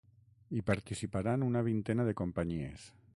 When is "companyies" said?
2.25-2.89